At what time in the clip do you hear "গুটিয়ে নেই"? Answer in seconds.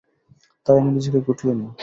1.27-1.69